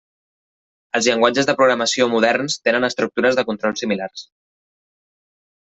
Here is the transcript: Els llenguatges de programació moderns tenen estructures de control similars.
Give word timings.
Els 0.99 1.09
llenguatges 1.09 1.49
de 1.49 1.55
programació 1.59 2.09
moderns 2.15 2.57
tenen 2.69 2.89
estructures 2.91 3.41
de 3.41 3.47
control 3.53 3.81
similars. 3.85 4.29